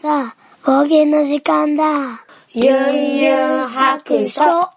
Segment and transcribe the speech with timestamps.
[0.00, 2.24] さあ、冒険の時間だ。
[2.52, 4.42] ユンユン白書。
[4.42, 4.72] は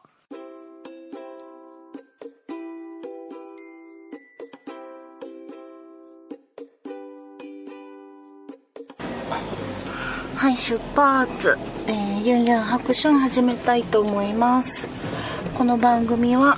[10.49, 11.55] い、出発。
[11.85, 14.87] えー、ユンユン白書を始めたいと思います。
[15.55, 16.57] この番組は、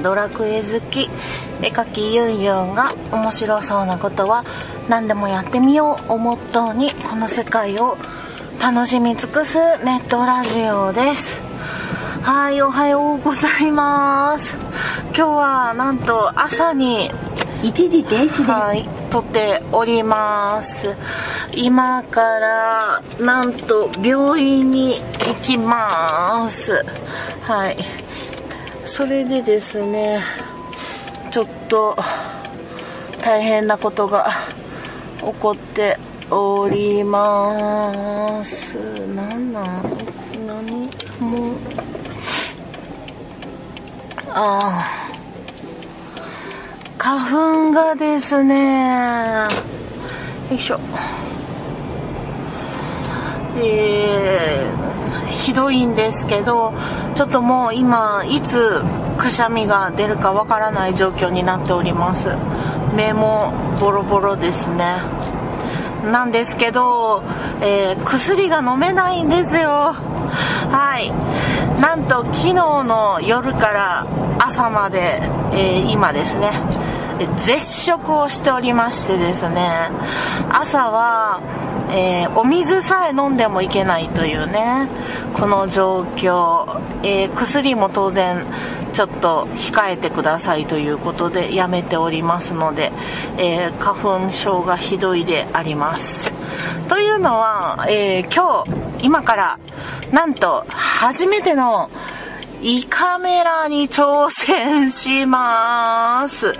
[0.00, 1.10] ドラクエ好き、
[1.60, 4.44] 絵描きユンユンが面白そうなことは
[4.88, 7.96] 何でもやってみようをモットーに、この世界を
[8.60, 11.40] 楽しみ尽くすネットラジオです。
[12.22, 14.54] はい、おはようございます。
[15.06, 17.10] 今日はなんと朝に
[17.64, 20.94] 一時停止ではい、撮っております。
[21.52, 26.84] 今から、なんと、病院に行きます。
[27.42, 27.76] はい。
[28.84, 30.22] それでですね、
[31.32, 31.96] ちょっと、
[33.20, 34.30] 大変なことが
[35.26, 35.98] 起こって
[36.30, 38.76] おります。
[39.08, 39.64] なんなん
[40.46, 40.88] 何？
[41.18, 41.56] もう、
[44.30, 44.86] ああ。
[46.96, 49.46] 花粉がですね。
[50.50, 50.78] よいしょ。
[53.58, 56.74] えー、ひどいんですけど
[57.14, 58.82] ちょっともう今いつ
[59.18, 62.28] くしゃみが出るかわからない状況になっております。
[62.94, 64.98] 目もボロボロですね。
[66.10, 67.22] なんですけど、
[67.60, 69.94] えー薬が飲めないんですよ。
[70.70, 71.10] はい。
[71.80, 74.06] なんと昨日の夜から
[74.38, 75.20] 朝まで、
[75.52, 76.52] えー今ですね
[77.44, 79.90] 絶食をしておりましてですね
[80.50, 81.40] 朝は、
[81.90, 84.88] えーお水さえ飲んでもいけないというね
[85.32, 88.44] この状況、えー薬も当然
[88.92, 92.92] ちょっと控えてくださいということでやめておりますので、
[93.38, 96.32] えー花粉症がひどいであります。
[96.88, 99.58] というのは、え今日今から
[100.12, 101.90] なんと初めての
[102.68, 106.52] 胃カメラに挑戦します。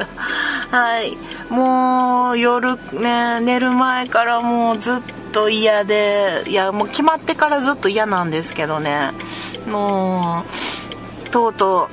[0.70, 1.16] はい。
[1.52, 5.00] もう夜ね、寝る前からもうずっ
[5.32, 9.10] と嫌で、いやもう決まってからずっと嫌なんですけどね。
[9.66, 10.44] も
[11.26, 11.88] う、とうと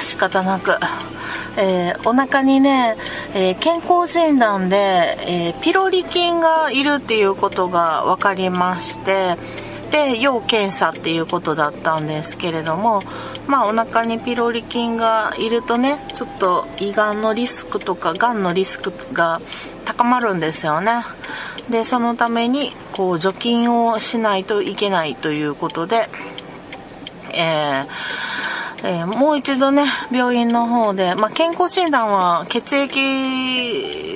[0.00, 0.72] う、仕方なく、
[1.58, 2.96] えーお腹にね、
[3.34, 9.36] えー健康診断で、えーピロリ菌がいるっていうことが分かりまして
[9.92, 13.02] で要検査っていうことだったんですけれども
[13.46, 19.40] まあお腹にピロリ菌がいるとねちょっと胃がんのリスクとかがんのリスクが
[19.84, 21.04] 高まるんですよね。
[21.68, 26.08] でそのためにこう除菌をしないといけないということで
[27.32, 27.86] えー
[28.84, 34.11] えーもう一度ね、病院の方で、まあ、健康診断は血液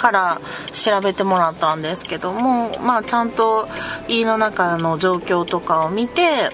[0.00, 0.40] から
[0.72, 3.68] 調べてもらったんですけども、まあ、ちゃんと
[4.08, 6.50] 胃の中の状況とかを見て、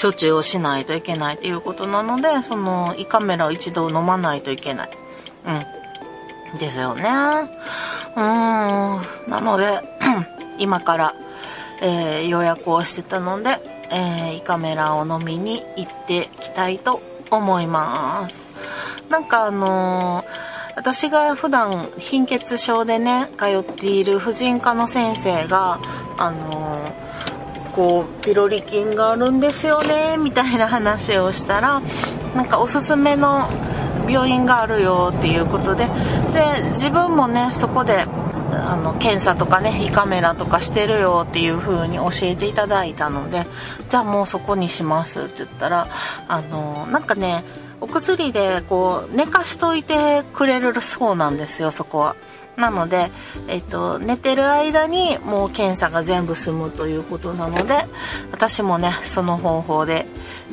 [0.00, 4.90] 処置をしないといけないということなので、その胃カメラを一度飲まないといけない。
[6.54, 6.58] うん。
[6.58, 7.02] ですよね。
[7.02, 9.30] うーん。
[9.30, 9.80] なので、
[10.58, 11.14] 今から、
[11.82, 13.58] えー予約をしてたので、
[13.90, 18.36] えー胃カメラを飲みに行ってきたいと思います。
[19.10, 25.80] なんかあのー私が普段貧血症でね、通っている婦人科の先生が、
[26.18, 27.02] あのー
[27.72, 31.80] こうピロリ菌があるんですよねみたいな話をしたら
[32.36, 33.48] なんかおすすめの
[34.08, 35.90] 病院があるよっていうことでで
[36.70, 38.04] 自分もねそこで
[38.52, 43.46] あの検査とかね胃カメラとかしてるよっていう風に教えていただいたので
[43.88, 45.88] じゃあもうそこにしますって言ったら
[46.28, 47.44] あのなんかね
[47.82, 52.16] お薬でこう寝かしといてくれるそうなんですよそこは。
[52.56, 53.10] なので、
[53.48, 57.86] えっと、寝てる間にもう検査が全部済むということなので
[58.30, 60.06] 私もねその方法で、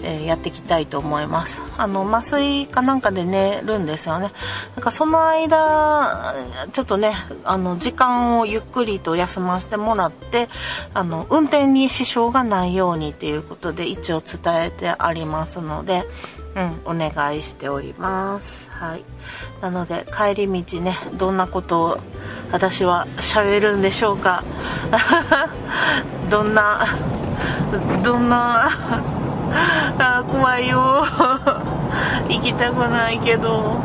[0.03, 4.31] えーやっていきたいと思いますあの麻酔かなんかで寝るんですよね
[4.75, 6.35] なんかその間
[6.71, 10.49] ちょっとねあの時間をゆっくりと休ませてもらって
[10.93, 16.03] あの運転に支障がないようにっていうことで一応伝えてありますので
[16.55, 18.67] うん、お願いしております。
[18.69, 19.03] はい。
[19.61, 21.97] なので、帰り道ね、どんなことを
[22.51, 24.43] 私は喋るんでしょうか。
[26.29, 26.87] どんな、
[28.03, 28.69] どんな、
[29.99, 31.05] あー怖いよ。
[32.29, 33.77] 行きたくないけど、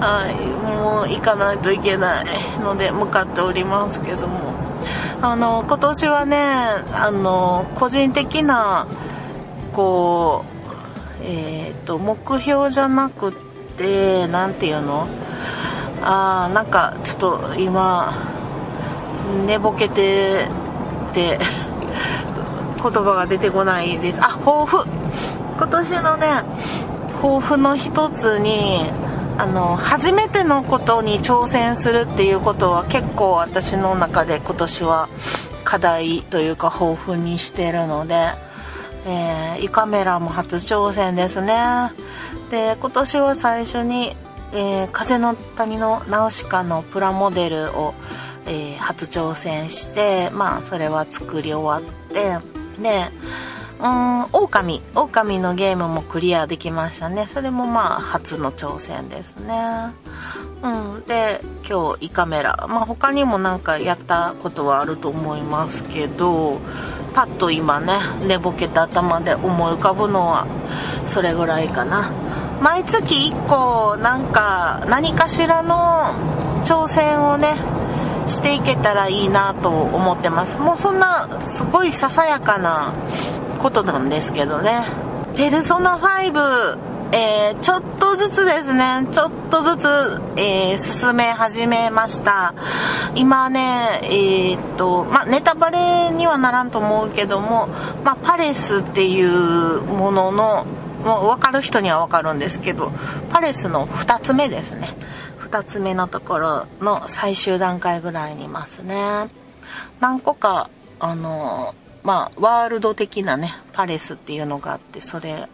[0.00, 0.34] はい、
[0.66, 2.26] もう行かないといけない
[2.62, 4.52] ので、向かっておりますけども。
[5.22, 6.38] あの、今年はね、
[6.92, 8.86] あの、個人的な、
[9.72, 10.54] こう、
[11.26, 13.32] えー、と目標じゃなくっ
[13.78, 15.06] て何ていうの？
[16.02, 18.12] あーなんかちょっと今
[19.46, 20.46] 寝ぼけて
[21.14, 21.38] て
[22.82, 24.18] 言葉が出てこないです。
[24.20, 24.86] あ抱負。
[25.56, 26.42] 今年のね
[27.22, 28.90] 抱負の一つに
[29.38, 35.08] あの初めてのことに挑戦するっていうことは結構私の中で今年は
[35.64, 38.14] 課題というか抱負にしてるので、
[39.06, 41.56] えー、胃カメラも初挑戦ですね。
[42.50, 44.14] で今年は最初に、
[44.52, 47.94] えー、風の谷のナウシカのプラモデルを、
[48.46, 52.38] えー、初挑戦してまあそれは作り終わって
[52.80, 53.10] で
[53.84, 57.28] うん狼狼のゲームもクリアできましたね。
[57.28, 59.54] それもまあ初の挑戦ですね。
[60.62, 60.68] う
[61.00, 62.66] んで今日胃カメラ。
[62.66, 66.60] まあ他にもなんかやったことはあると思いますけど
[67.12, 70.46] パッと今ね寝ぼけた頭で思い浮かぶのは
[71.06, 72.10] それぐらいかな。
[72.62, 76.14] 毎月1個なんか何かしらの
[76.64, 77.54] 挑戦をね
[78.26, 80.56] していけたらいいなと思ってます。
[80.56, 82.94] もうそんなすごいささやかな
[83.64, 84.84] ことなんですけどね
[85.34, 89.86] ペルソナ5えー、ちょっとずつですね、ちょっとずつ、
[90.36, 92.54] えー、進め始めました。
[93.14, 97.68] 今ね、えー、っと、まネタバレにはならんと思うけども、
[98.02, 100.66] まパレスっていうものの、
[101.04, 102.90] もう分かる人には分かるんですけど、
[103.30, 104.88] パレスの2つ目ですね。
[105.38, 109.28] 2つ目のところの最終段階ぐらいにいますね。
[110.00, 110.68] 何個か、
[110.98, 115.48] あの、まあ、ワールド的なね、パレスっていうのがあって、それ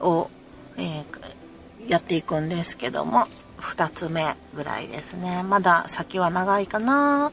[0.00, 0.30] を、
[0.78, 1.04] えー、
[1.86, 3.26] やっていくんですけども、
[3.60, 5.42] 2つ目ぐらいですね。
[5.42, 7.30] まだ先は長いかな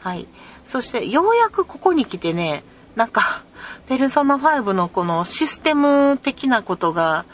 [0.00, 0.26] はい。
[0.66, 2.62] そして、ようやくここに来てね、
[2.94, 3.42] なんか、
[3.88, 7.24] ペルソナ5のこのシステム的なことが、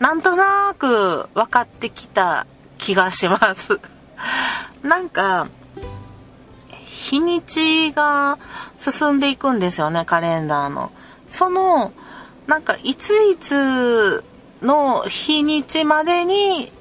[0.00, 2.46] なんとなく分かってきた
[2.76, 3.80] 気がします。
[4.82, 5.48] なんか、
[6.86, 8.38] 日にちが
[8.80, 10.90] 進んでいくんですよね、カレンダーの。
[11.28, 11.92] その、
[12.46, 14.24] なんか、いついつ
[14.62, 16.72] の日にちまでに、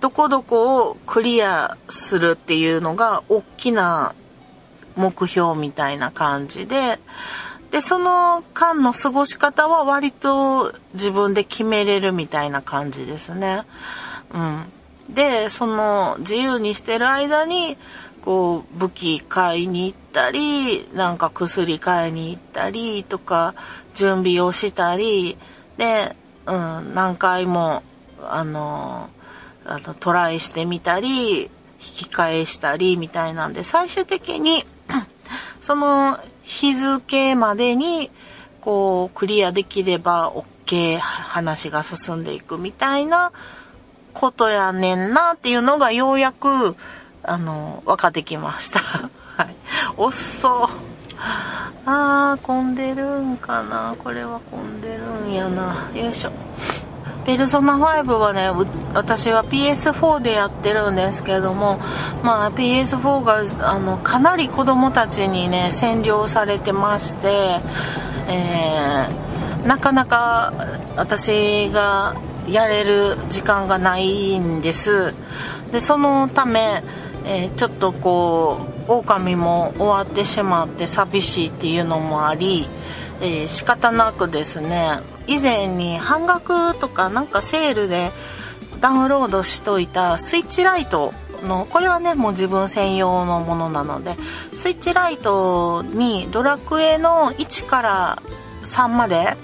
[0.00, 4.14] どこどこをクリアするっていうのが、大きな
[4.96, 7.00] 目標みたいな感じで、
[7.70, 13.62] で、その間の過ごし方は割と自分で決めれるみたいな感じですね。
[14.32, 14.72] うん。
[15.08, 17.78] でその自由にしてる間に
[18.28, 23.54] こう武器買いに行ったりなんか薬買いに行ったりとか
[23.94, 25.38] 準備をしたり
[25.78, 26.14] で、
[26.44, 27.82] うん、何回も
[28.22, 29.08] あの
[29.64, 31.48] あのトライしてみたり引
[31.78, 34.66] き返したりみたいなんで最終的に
[35.62, 38.10] その日付までに
[38.60, 40.30] こうクリアできれば
[40.66, 43.32] OK 話が進んでいくみたいな
[44.12, 46.76] ことやねんなっていうのがようやく、
[47.22, 48.80] あの、分かってきました。
[49.36, 49.56] はい。
[49.96, 50.68] 遅
[51.84, 53.94] あー、混んでるんかな。
[53.98, 55.88] これは混んでるんやな。
[55.94, 56.30] よいしょ。
[57.24, 58.50] ペルソナ5はね、
[58.94, 61.78] 私は PS4 でやってるんですけども、
[62.22, 67.60] まあ PS4 があのかなり子供たちにね、占領されてまして、
[68.28, 70.54] えー、なかなか
[70.96, 72.16] 私が
[72.48, 75.12] やれる時間がないんです
[75.70, 76.82] でそのため、
[77.30, 78.58] えー、ちょっとこ
[78.88, 82.66] う狼も終わってしまって寂しいっていうのもあり、
[83.20, 88.10] えー、仕方なくですね以前に半額とかなんかセールで
[88.80, 94.16] ダウンロードしといたスイッチライトのこれはねもう自分専用のものなので
[94.56, 98.22] スイッチライトにドラクエの1から
[98.64, 99.36] 3まで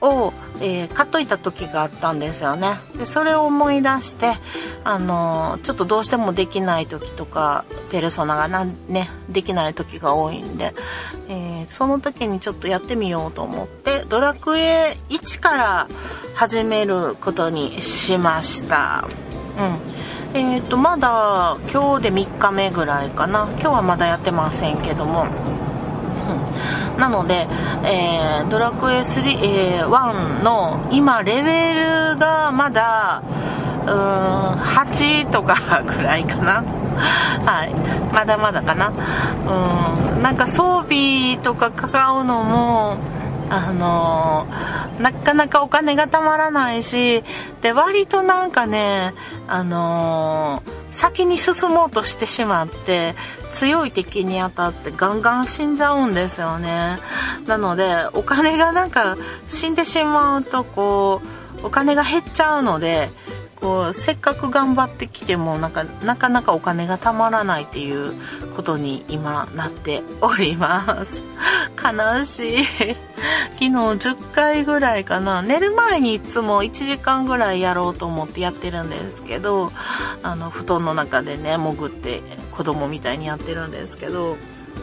[0.00, 2.78] をえー、買っといた時があったんですよね。
[2.96, 4.34] でそれを思い出して
[4.84, 10.74] あのー、ちょっとどうしてもできない時とかペルソナがなねできない時が多いんで、
[11.28, 15.88] えー、その時にちょっとやってみようと思ってドラクエ1から
[16.34, 19.08] 始めることにしました。
[19.58, 19.98] うん。
[20.34, 23.48] えっ、とまだ今日で3日目ぐらいかな。
[23.52, 25.26] 今日はまだやってませんけども。
[26.98, 27.46] なので、
[27.84, 33.22] えー、ドラクエ3、えー、1の今レベルがまだ
[33.86, 36.64] うーん8とか ぐらいかな。
[37.44, 37.74] はい。
[38.12, 38.88] まだまだかな。
[38.88, 42.96] うんなんか装備とか買うのも
[43.50, 47.22] あのー、なかなかお金がたまらないし
[47.62, 49.14] で割となんかね
[49.46, 53.14] あのー先に進もうとしてしまって
[53.52, 56.98] 強い敵に当たってガンガン死んじゃうんですよね。
[57.46, 59.16] なのでお金がなんか
[59.48, 61.22] 死んでしまうとこ
[61.62, 63.10] うお金が減っちゃうので
[63.60, 68.12] こうせっかく頑張ってきてもなんかなかなかお金がたまらないっていう
[68.54, 71.22] ことに今なっております。
[71.92, 75.42] 悲しい昨日10回ぐらいかな。
[75.42, 79.72] 寝る前にいつも1時間ぐらいやろうと思ってやってるんですけど
[80.22, 84.36] あの布団の中でね潜って子供みたいにやってるんですけど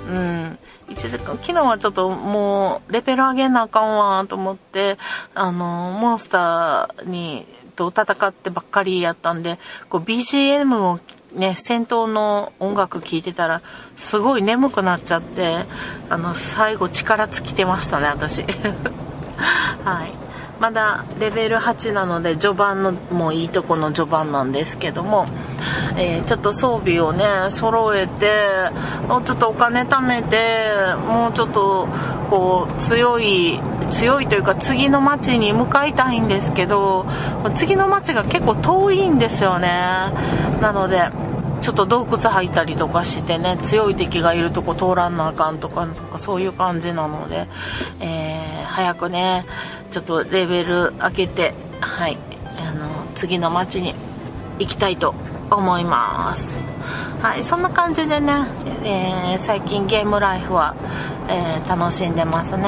[0.09, 0.57] うん。
[0.87, 4.97] 1時間昨日はちょっともうレベル上げなあかんわと思って
[5.33, 7.45] あのモンスターに
[7.75, 9.57] と戦ってばっかりやったんで
[9.89, 10.99] こう BGM を
[11.35, 13.61] ね戦闘の音楽聴いてたら
[13.97, 15.65] すごい眠くなっちゃって
[16.09, 18.43] あの最後力尽きてましたね私。
[19.83, 20.24] はい。
[20.65, 25.27] まだレベル8なので序盤のもういいとこの序盤なんですけども、
[25.95, 28.31] えー、ちょっと装備をね揃えて
[29.07, 30.75] もうちょっとお金貯めて
[31.07, 31.87] もうちょっと
[32.31, 33.59] こう強い
[33.91, 37.05] 強いというか次の町に向かいたいんですけど
[37.53, 39.69] 次の町が結構遠いんですよね。
[40.61, 41.11] なので
[41.61, 47.47] ちょっと洞窟入ったりとかしてね強い敵がいるとこ通らんなあかんとかそういう感じなので、
[47.99, 49.45] えー、早くね
[49.91, 52.17] ちょっとレベル上げてはい
[52.59, 53.93] あの次の街に
[54.59, 55.15] 行きたいと
[55.51, 56.63] 思います。
[57.21, 58.33] はいそんな感じでね、
[58.83, 60.75] えー、最近ゲームライフは、
[61.29, 62.65] えー、楽しんでますね。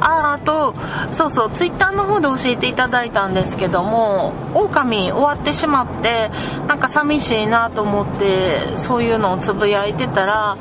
[0.00, 0.74] ああと
[1.12, 6.30] そうそうツイッターの方で教えていただいたんですけども狼終わってしまって
[6.66, 10.58] なんか寂しいなと思ってそういうのをつぶやいてたら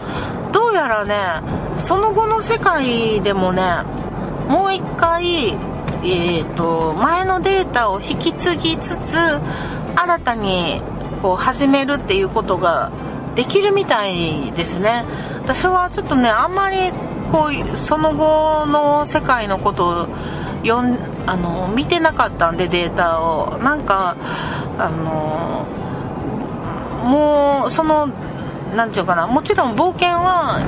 [0.53, 1.41] どうやらね
[1.79, 3.61] その後の世界でもね
[4.47, 5.57] もう一回
[6.05, 9.17] えーと、前のデータを引き継ぎつつ
[9.95, 10.81] 新たに
[11.21, 12.91] こう始めるっていうことが
[13.35, 15.05] できるみたいですね。
[15.43, 16.91] 私はちょっとねあんまり
[17.33, 20.07] こうその後の世界のことを
[20.63, 23.57] 読んあの見てなかったんでデータを。
[23.57, 24.15] なんか
[24.77, 25.65] あの
[27.03, 28.11] もうその
[28.75, 29.25] 何て言うかな。
[29.25, 30.61] もちろん冒険は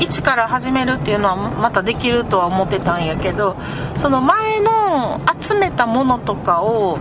[0.00, 3.56] 一から始めるっていうのはまたできるとは思ってたんやけど
[3.98, 6.98] その前の集めたものとかを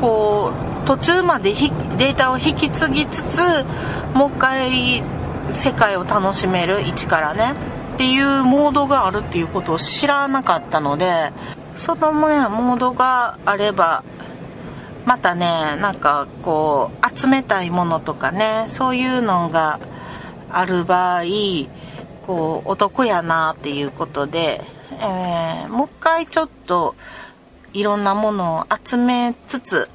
[0.00, 0.50] こ
[0.84, 3.38] う途中までデータを引き継ぎつつ
[4.12, 5.02] もう一回
[5.52, 7.75] 世界を楽しめる一からね。
[7.96, 11.32] っていうモードがあるっていうことを知らなかったので
[11.76, 14.04] そのねモードがあれば
[15.06, 15.46] またね
[15.80, 19.80] なんかこう集めたいものとかねそういうのが
[20.50, 21.22] ある場合
[22.26, 24.60] こうお得やなっていうことで、
[24.90, 26.96] えー、もう一回ちょっと
[27.72, 29.88] いろんなものを集めつつ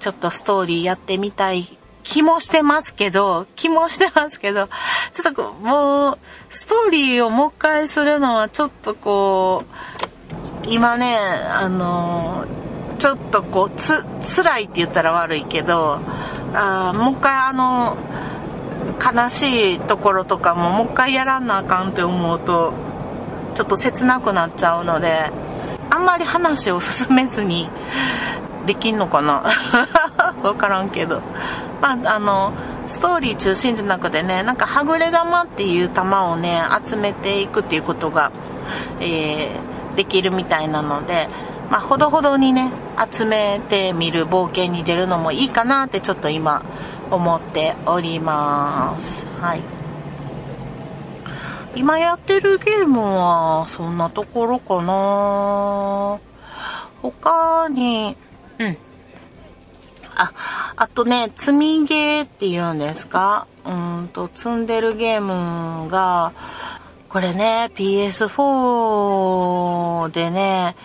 [0.00, 4.66] ちょっとストーリーやってみたい気もしてますけど気もしてますけど
[5.12, 6.18] ちょっとこうもう
[6.50, 9.64] ストーリーをもう一回するのはちょっとこ
[10.64, 12.44] う今ねあの
[12.98, 14.04] ちょっとこうつ
[14.36, 16.00] 辛いって言ったら悪いけど
[16.54, 17.96] あもう一回あの
[18.98, 22.72] 悲しいところとかももう一回やらなあかんって思うと
[23.54, 25.30] ちょっと切なくなっちゃうので
[25.90, 27.68] あんまり話を進めずに
[28.66, 29.44] できんのかな。
[30.42, 31.22] 分からんけど。
[31.80, 32.52] まああの
[32.88, 38.32] ストーリー中心じゃなくてねなんかはぐれ玉っていう玉をね集めていくっていうことが、
[39.00, 41.28] えー、できるみたいなので
[41.70, 42.70] まあほどほどにね
[43.12, 46.62] 集めてみる冒険に出るのもいいかなってちょっと今
[47.10, 49.24] 思っております。
[49.40, 49.78] はい。
[51.74, 56.18] 今やってるゲームはそんなところかな。
[57.02, 58.16] 他に
[58.58, 58.76] うん。
[60.18, 60.32] あ
[60.76, 63.46] あとね積みゲーっていうんですか？
[63.64, 66.32] うんと積んでるゲームが
[67.08, 70.76] これね PS4 でね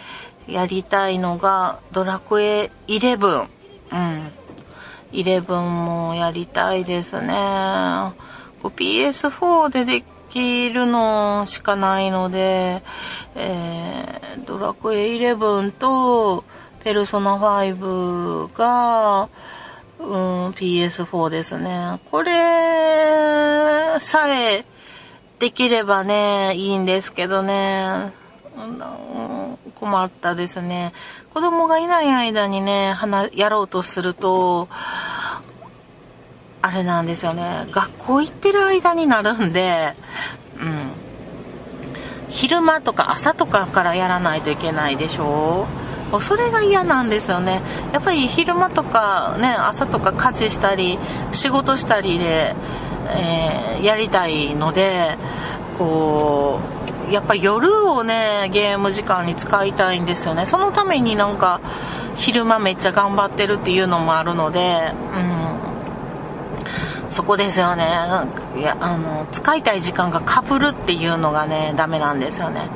[0.47, 3.47] やりたいのがドラクエ11
[3.91, 4.31] うん。
[5.11, 7.33] 11もやりたいですね。
[8.63, 12.81] PS4 でできるのしかないので、
[13.35, 16.43] えー、ドラクエ11と
[16.83, 19.29] ペルソナ5が、
[19.99, 21.99] うん、PS4 ですね。
[22.11, 24.65] これさえ
[25.39, 28.11] できればね、いいんですけどね。
[29.75, 30.93] 困ったですね。
[31.33, 32.95] 子供がいない間にね、
[33.33, 34.67] やろうとすると、
[36.61, 37.67] あれなんですよね。
[37.71, 39.95] 学校行ってる間になるんで、
[40.59, 40.91] うん。
[42.29, 45.82] 昼間とか朝とかからやらないといけないでしょう
[46.21, 47.61] それが嫌なんですよね。
[47.91, 50.99] やっぱり昼間とかね、朝とか家事したり、
[51.31, 52.55] 仕事したりで、
[53.09, 55.17] えー、やりたいので、
[55.77, 56.59] こ
[57.09, 60.45] う、やっぱ夜をね、ゲーム時間に使いたいんですよね。
[60.45, 61.59] そのためになんか、
[62.15, 67.11] 昼間めっちゃ頑張ってるっていうのもあるので、うん。
[67.11, 67.85] そこですよね。
[68.57, 72.69] いや、あの、使いたい時間がかぶるっていうのがね、ダメなんですよね。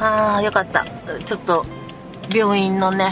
[0.00, 0.84] ああ、よかった。
[1.24, 1.64] ちょっと、
[2.32, 3.10] 病院のね、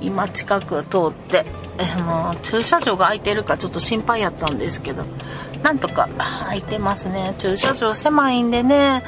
[0.00, 1.44] 今近く通って、
[1.78, 5.04] あの、駐車場が空いてるかちょっと心配やったんですけど、
[5.62, 7.34] なんとか空いてますね。
[7.38, 9.02] 駐車場狭いんでね、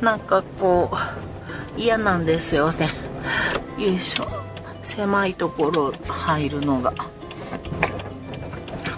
[0.00, 2.90] なんかこう、嫌なんですよね。
[3.78, 4.26] よいしょ。
[4.82, 6.92] 狭いところ入るのが。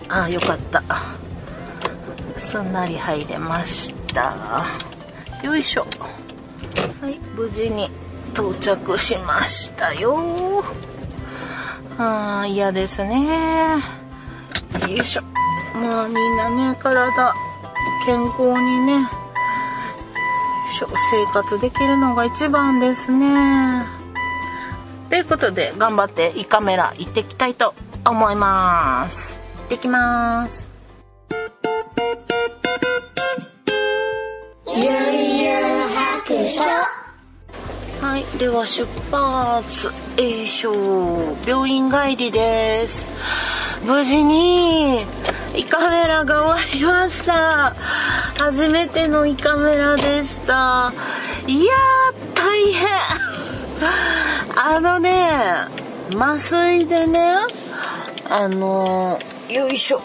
[0.09, 0.83] ああ、よかった。
[2.39, 4.65] すんなり入れました。
[5.43, 5.87] よいしょ。
[7.01, 7.91] はい、無事に
[8.35, 10.65] 到着しましたよ。
[11.99, 13.79] ああ、嫌ですね。
[14.89, 15.23] よいしょ。
[15.75, 17.35] まあみんなね、体、
[18.07, 19.09] 健康にね、
[21.11, 23.85] 生活できるのが一番ですね。
[25.11, 27.75] ということで、頑張って胃カメラ行ってきたいと
[28.07, 29.37] 思います。
[29.59, 30.71] 行ってきます。
[34.67, 35.89] ゆうゆう
[36.25, 37.02] 白書
[38.13, 39.89] はい、では出発。
[40.19, 41.35] えいしょ。
[41.47, 43.07] 病院帰りです。
[43.87, 45.01] 無事に
[45.57, 47.75] 胃カメラが終わりました
[48.39, 50.93] 初めての胃カメラでした
[51.47, 52.89] いやー大変
[54.57, 55.27] あのね
[56.15, 57.35] 麻酔でね
[58.29, 60.03] あのよいしょ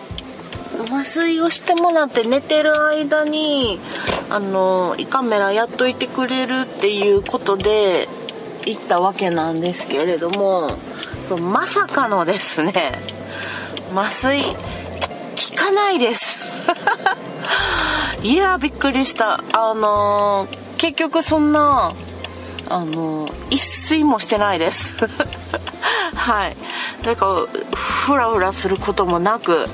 [0.89, 3.79] 麻酔をしてもらって寝てる間に
[4.29, 8.07] あの胃カメラやっといてくれるっていうことで
[8.65, 10.77] 行ったわけなんですけれども
[11.39, 12.73] まさかのですね
[13.93, 14.55] 麻酔効
[15.55, 16.39] かないです。
[18.23, 19.39] いやびっくりした。
[19.53, 21.93] あのー、結局そんな
[22.69, 24.95] あのー、一睡もしてないです。
[26.15, 26.57] はい。
[27.03, 27.31] だから
[27.75, 29.67] フラフラすることもなく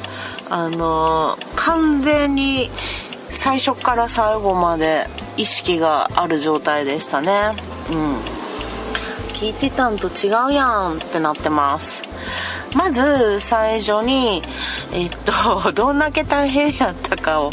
[0.55, 2.69] あの、完全に
[3.31, 7.55] 最初から最後まで意識がある状態でしたね。
[7.89, 8.17] うん。
[9.33, 12.03] 聞いてたんと違うやんってなってます。
[12.75, 14.43] まず最初に
[14.91, 17.51] えっと どんだけ大変やったかを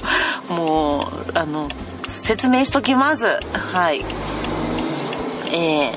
[0.51, 1.71] もうあの
[2.07, 3.25] 説明しときます。
[3.73, 4.05] はい。
[5.53, 5.95] え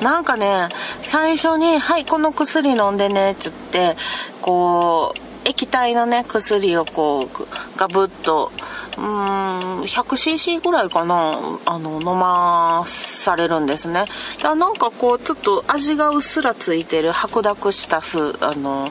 [0.00, 0.68] ー、なんかね
[1.00, 3.96] 最初に「はいこの薬飲んでね」っつって
[4.42, 7.28] こう液体のね薬をこう
[7.76, 8.52] ガブッと
[8.98, 14.04] うん 100cc ぐらいかなあの飲まされるんですね。
[14.42, 18.90] だなんかこうちょっと味がうっすらついてる白濁したすあの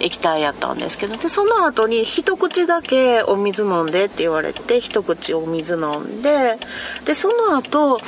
[0.00, 6.58] 液体やったんですけどでその後に一口だけお水飲んでって言われて一口お水飲んで
[7.04, 8.00] でその後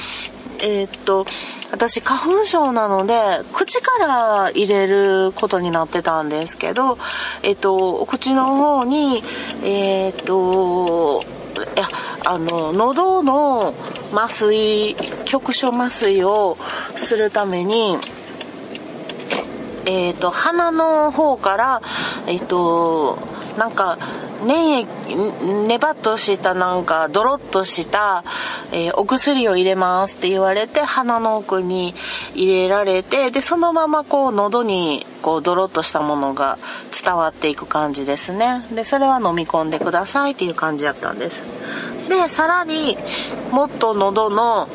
[0.62, 1.26] えー、っと
[1.70, 3.14] 私花粉症なので
[3.52, 6.98] 口から入れることになってたんですけど
[7.42, 9.22] えっとお口の方に
[9.62, 11.22] えー、っと
[11.56, 11.88] いや
[12.24, 13.74] あの喉の
[14.12, 16.56] 麻酔局所麻酔を
[16.96, 17.98] するために
[19.86, 21.82] えっ、と鼻の方から
[22.26, 23.18] えっ、と
[23.58, 23.98] なんか
[24.44, 24.88] 粘液
[25.66, 28.24] ネバっとしたなんかドロッとした、
[28.72, 31.94] えー、お薬を入れますって言われて鼻の奥に
[32.34, 36.58] 入れられてでそのままこう喉にこうドロッとしたものが
[37.02, 38.64] 伝わっていく感じですね。
[38.74, 41.42] でそれは飲み込んでくださいっていう感じだったんです。
[42.08, 42.96] でさらに
[43.50, 44.68] もっと喉の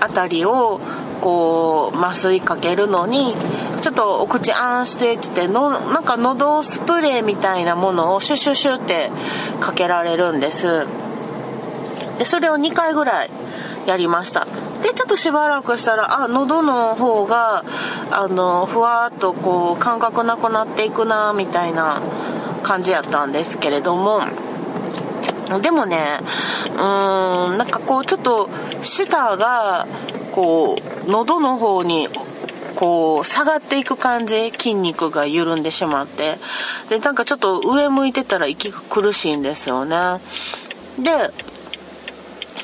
[0.00, 0.80] 辺りを
[1.20, 3.34] こう麻酔かけるのに
[3.82, 9.10] ちょっとお口あんしてってのなんか喉スプレーみたいなものをシュシュシュって
[9.60, 10.86] かけられるんです。
[12.18, 13.30] でそれを2回ぐらい
[13.86, 14.46] やりました。
[14.82, 17.64] でちょっとしばらくしたらあ喉の方が
[18.10, 22.00] あのふわっとこう感覚なくなっていくなみたいな
[22.62, 24.22] 感じやったんですけれども。
[25.62, 26.18] でもね
[26.74, 28.48] うーんなんかこうちょっと
[28.82, 29.86] 舌が
[30.36, 32.08] こう喉の方に
[32.74, 36.36] こう下がっていく感じ筋肉が緩んでしまって
[36.90, 40.20] でなんかちょっと上向いてたら息が苦しいんですよね。
[40.98, 41.30] で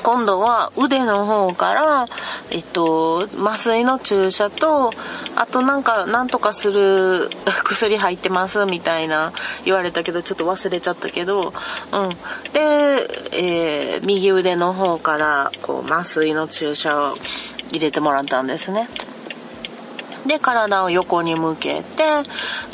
[0.02, 2.08] 今度は腕の方から、
[2.50, 4.90] えっと、麻酔の注射と
[5.36, 7.30] あとなんかなんとかする
[7.64, 9.32] 薬入ってますみたいな
[9.64, 11.54] 言われたけどちょっと忘れちゃったけど、
[11.92, 12.10] うん、
[12.52, 17.16] で、えー、右腕の方からこう麻酔の注射を
[17.72, 18.88] 入れてもらったんですね。
[20.26, 22.22] で、体を横に向けて、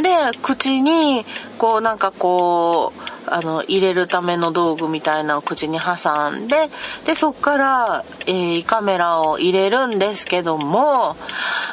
[0.02, 1.24] で、口に、
[1.56, 6.68] こうなんかこう、あの、入れるための道具みたいなのを口に挟んで、
[7.06, 11.16] で、そっから、えー、カメラを入れるんですけども、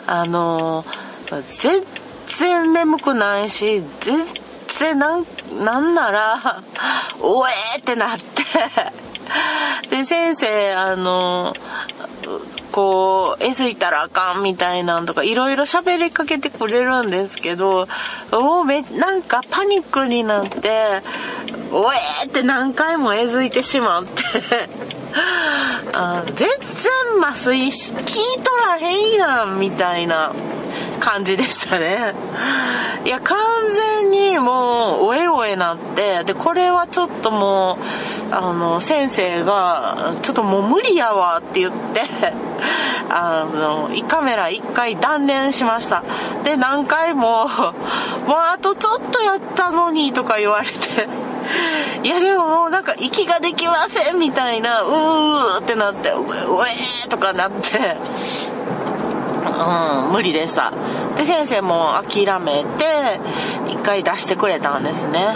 [0.07, 0.85] あの、
[1.31, 1.85] 絶
[2.27, 4.25] 然眠くないし全
[4.77, 5.25] 然なん
[5.63, 6.61] なんなら
[7.21, 8.43] おえーってなって
[9.89, 11.53] で先生あの
[12.75, 17.87] こう、えずいたらあかんみたいなんとか、いろいろ喋りかけてくれるんですけど、
[18.33, 21.01] もうめ、なんかパニックになって、
[21.71, 24.11] おえーって何回もえずいてしまって。
[25.93, 26.49] あ全然
[27.21, 30.33] 麻酔し、聞いとらへんやん、みたいな。
[30.99, 32.13] 感じでしたね。
[33.05, 33.37] いや、完
[34.01, 37.77] 全にもう、おえおえなって、で、これはちょっとも
[38.31, 42.01] う、あの、先生が、ちょっともう無理やわって言って、
[43.09, 46.03] あの、胃カメラ一回断念しました。
[46.43, 51.07] で、何回も、もうあとちょっとやったのにとか言われて、
[52.03, 57.97] いやでももうなんか息ができませんみたいな、うーってなって、うえーとかなって、
[59.45, 60.71] うん、無理でした。
[61.17, 63.19] で、先生も諦めて、
[63.67, 65.35] 一回出してくれたんですね。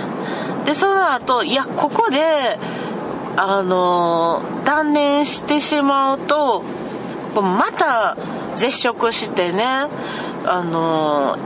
[0.65, 2.59] で、その後、いや、ここで、
[3.37, 6.63] あの、断念してしまうと、
[7.35, 8.17] また
[8.55, 9.63] 絶食してね、
[10.45, 11.37] あの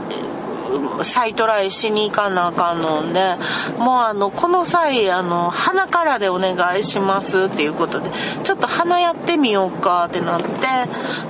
[1.04, 3.36] 再トライしに行かなあかんので、
[3.78, 8.10] もうあの、この際、あの、鼻からでお願いしますっていうことで、
[8.42, 10.48] ちょっと鼻やってみようかってなって、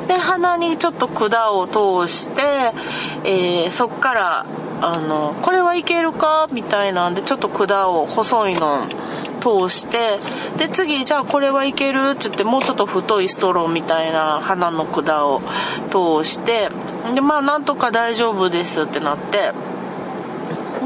[0.06, 2.42] で、鼻にちょっと管を通して、
[3.24, 4.46] えー、そっから、
[4.80, 8.86] あの、これはいけるかみたいなんで、ちょっと管を細いの
[9.44, 10.18] 通して
[10.56, 12.12] で次じゃあこれはいける？
[12.14, 15.42] っつってもうちょっと太いストローみたいな鼻の管を
[15.90, 16.70] 通して
[17.14, 19.52] でまあなんとか大丈夫ですってなって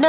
[0.01, 0.07] で、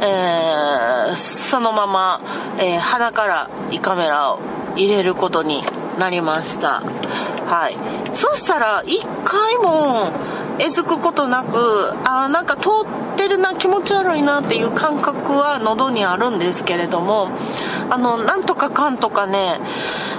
[0.00, 2.20] えー、そのまま、
[2.58, 4.40] えー、鼻から胃カメラを
[4.76, 5.62] 入れることに
[5.98, 6.80] なりました。
[6.80, 7.76] はい。
[8.14, 10.12] そしたら一回も
[10.60, 12.68] えずくことなくあなんか通
[13.14, 17.28] ってるな気持ち悪いなっていう感覚は喉にあるんですけれども
[17.90, 19.58] あのなんとかかんとかね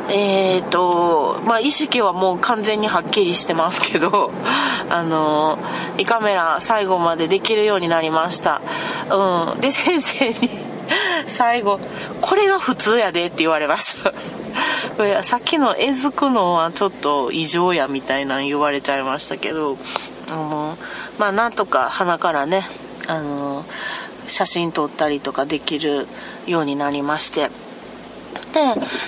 [0.10, 4.32] えっ、ー、とまあ意識はもう完全にはっきりしてますけど
[4.89, 5.60] あの
[5.97, 8.62] 胃カメラ最後までできるようになりました。
[9.10, 9.62] うん。
[9.62, 10.71] で先生に
[11.27, 11.80] 最後
[12.19, 14.13] これが普通やでって言われました
[15.23, 19.77] さっきのえずくのはちょっと異常やみたいなん言われちゃいましたけど
[20.35, 20.77] の
[21.19, 22.67] まあなんとか鼻からね
[23.07, 23.65] あの
[24.27, 26.07] 写真撮ったりとかできる
[26.47, 27.49] ようになりまして。
[28.53, 28.59] で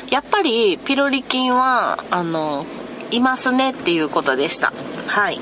[0.09, 2.65] やっぱりピロリ菌はあの
[3.11, 4.73] いますねっていうことでした。
[5.07, 5.39] はい。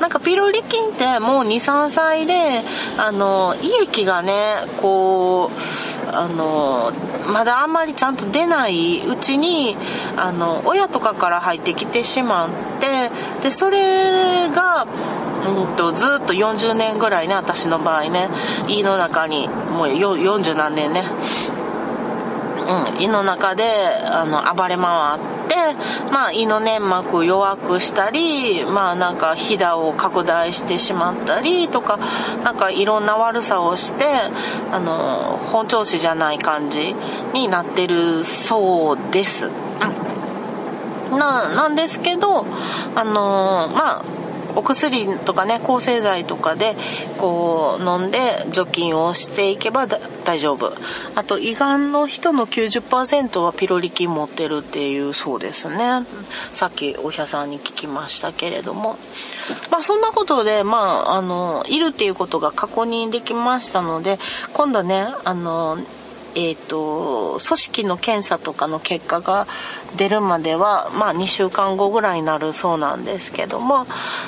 [0.00, 2.62] なんかピロリ菌ってもう23歳で
[2.98, 5.50] あの胃液がねこ
[6.06, 6.92] うあの
[7.32, 9.76] まだあんまりちゃんと出ないうちに
[10.16, 12.48] あの親とかから入ってきてしまっ
[12.80, 13.03] て
[13.44, 14.86] でそれが
[15.46, 18.28] うんとずっと40年ぐらいね私の場合ね
[18.68, 21.04] 胃の中にもう40何年ね
[22.64, 23.62] うん、胃の中で
[24.10, 25.54] あの暴れ回って、
[26.10, 31.98] まあ、胃の粘膜を弱くしたり、まあ、なんかひだを拡大してしまったりとか
[32.42, 34.06] なんかいろんな悪さをして
[34.72, 36.94] あの本調子じゃない感じ
[37.34, 39.50] になってるそうです。
[41.16, 42.46] ななんですけど
[42.94, 44.04] あのまあ
[44.56, 46.76] お薬とかね抗生剤とかで
[47.18, 50.72] こう飲んで除菌をしていけば大丈夫。
[51.14, 56.06] あと胃がんの人の90%はピロリ菌持ってるっていうそうですね。
[56.52, 58.96] さっきお医者さんに聞きましたけれども。
[59.70, 64.18] まあそんなことでまああのいるっていうことが確認できましたので
[64.52, 65.78] 今度ねあの
[66.34, 69.46] えーと、組織の検査とかの結果が
[69.96, 73.86] 出るまでは、まあ、2週間後ぐらいになるそうなんですけども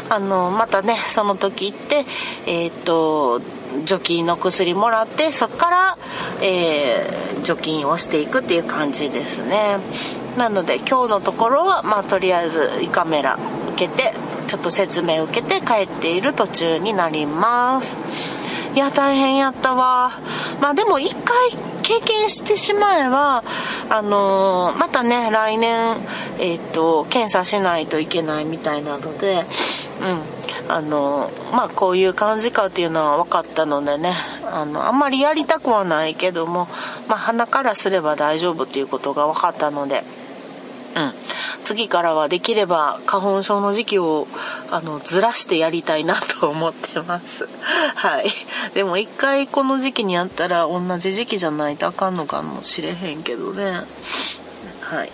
[0.09, 2.05] あのまたねその時行って、
[2.47, 3.41] えーと、
[3.85, 5.99] 除菌の薬もらってそこから、
[6.43, 9.79] えー、除菌をしていくっていう感じですね。
[10.37, 13.39] なので今日のところは、まあ、とりあえず胃カメラ
[13.73, 14.13] 受けて
[14.47, 17.97] ちょっと説明受けて帰っている途中になります。
[18.75, 20.13] いや大変やったわ。
[20.61, 21.51] まあでも一回
[21.87, 23.45] 経験してしまえば
[23.89, 25.97] あのー、またね来年
[26.41, 29.45] えっ、ー、と検査しないといけないみたいなので
[30.01, 30.37] うん。
[30.69, 34.15] あの、まあこういう感じかっていうのは分かったのでね
[34.51, 36.67] あのあんまりやりたくはないけども
[37.09, 40.03] まあ鼻からすれば大丈夫っていうことが分かったので。
[40.97, 41.13] うん。
[41.65, 44.27] 次からはできれば花粉症の時期を
[44.71, 47.49] あのずらしてやりたいなと思ってます。
[47.95, 48.33] はい。
[48.75, 53.83] でも一回この時期にやったら同じ時期じゃないとあかんのかもしれへんけどね。
[54.81, 55.13] はい。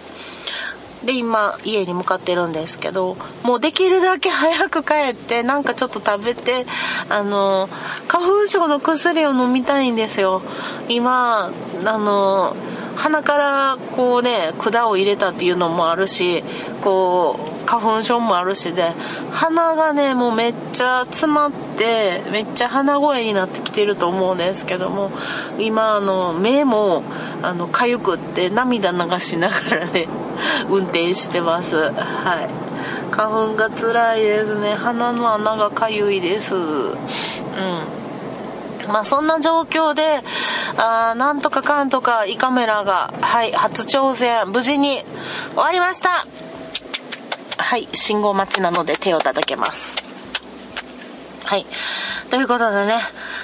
[1.05, 6.65] で今家に向かってるんですけどもうできるだけ早く帰ってなんかちょっと食べて
[7.09, 7.69] あの
[8.07, 10.43] 花粉症の薬を飲みたいんですよ。
[10.89, 11.51] 今
[11.85, 12.55] あの
[12.97, 16.43] 鼻からこうね管を入れたっていうのもあるし
[16.83, 18.93] こう花粉症もあるしで
[19.31, 25.11] 鼻がねもうめっちゃ詰まってめっちゃ鼻声になってきてると思うんですけども
[25.59, 27.03] 今あの目も
[27.43, 30.09] あの痒くって涙流しながらね
[30.69, 31.77] 運転してます。
[31.77, 31.93] はい。
[33.11, 34.75] 花粉が辛いですね。
[34.75, 36.55] 鼻の穴が痒いです。
[36.55, 36.97] うん。
[38.89, 40.23] まあそんな状況で、
[40.77, 45.05] あなんとかかんとか胃カメラが、はい、初挑戦、無事に
[45.51, 46.27] 終わりました
[47.59, 49.95] はい、信号待ちなので手を叩けます。
[51.45, 51.67] はい。
[52.33, 52.95] ということでね、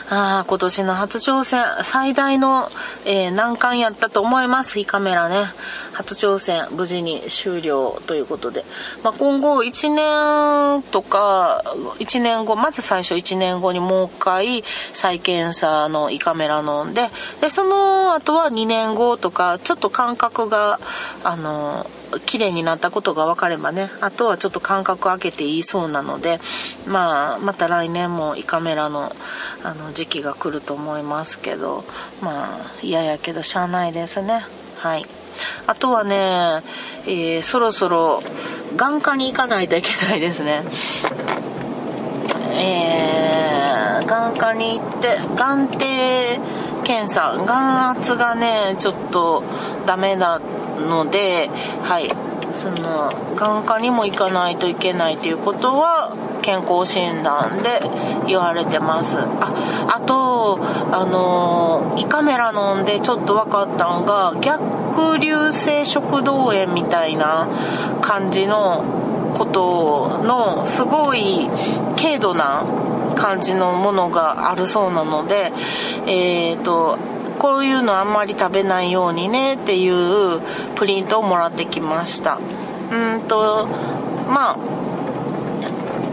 [0.08, 2.70] あ今年の初挑戦、最大の、
[3.04, 5.44] えー、難関やったと思います、胃カメラね。
[5.92, 8.64] 初挑戦、無事に終了ということで。
[9.04, 11.62] まあ、今後、1年とか、
[11.98, 17.10] 1年後、まず最初1年後にもう一回、再検査の胃カメラ飲んで、
[17.42, 20.80] で、その後は2年後とか、ちょっと感覚が、
[21.24, 21.86] あの、
[22.24, 26.40] 綺麗になったことが分かればねあとはちょっと間隔空けていいそうなので、
[26.86, 29.12] まあ、また来年も胃カメラの
[29.64, 31.84] あの時期が来ると思いますけど
[32.22, 34.44] まあ嫌やけどしゃあないですね。
[34.78, 35.06] はい。
[35.66, 36.62] あとはね、
[37.06, 38.22] えー、そろそろ
[38.76, 40.62] 眼科に行かないといけないですね。
[42.52, 45.78] えー、眼科に行って眼底
[46.84, 47.36] 検査。
[47.46, 49.42] 眼圧がねちょっと
[49.86, 51.50] ダメだので
[51.82, 52.10] はい。
[52.54, 57.80] その眼科にも行かないといけないということは健康診断で
[58.26, 59.16] 言われてます。
[59.18, 60.58] ああと
[60.92, 67.48] あの胃カメラ飲んでちょっと分かったのが逆流性食道炎みたいな
[68.00, 68.82] 感じの
[69.34, 71.48] ことのすごい
[71.96, 72.64] 軽度な
[73.16, 75.52] 感じのものがあるそうなので
[76.06, 76.98] えっ、ー、と
[77.38, 80.40] こういうのあんまり食べないようにねっていう
[80.76, 82.38] プリントをもらってきました。
[82.90, 83.66] うんと
[84.28, 84.58] まあ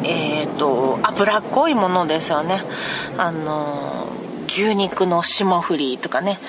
[0.03, 2.61] えっ、ー、と脂っこいものですよね。
[3.17, 4.07] あの
[4.47, 6.39] 牛肉の霜降りとかね。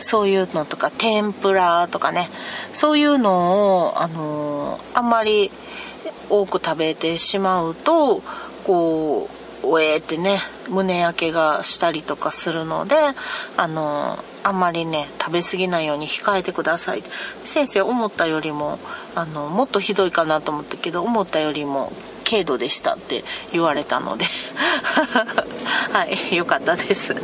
[0.00, 2.28] そういうのとか天ぷらとかね。
[2.72, 5.50] そういうのをあのあんまり
[6.30, 8.22] 多く食べてしまうと
[8.64, 12.94] こうおえってね胸焼けがしたりとかするので
[13.56, 17.02] あのあんまりね食べ過ぎないように控えてください。
[17.44, 18.78] 先生思ったよりも
[19.14, 21.92] あのもっとひどいかなと思ったけど思ったよりも
[22.28, 24.26] 軽度でしたって言われたので。
[25.92, 27.14] はい良かったです。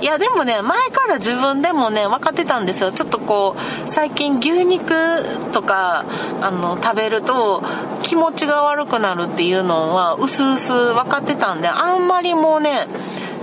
[0.00, 2.92] いやでもね前から自分でもね分かってたんですよ。
[2.92, 6.04] ちょっとこう最近牛肉とか
[6.40, 7.62] あの食べると
[8.02, 12.86] 気持ちが悪くなるっていうのはうすうす分かってたんであんまりもうね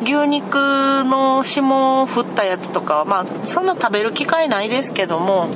[0.04, 0.56] 牛肉
[1.04, 5.48] の霜を振ったやつとかまあそんな食べる機会ないですけども、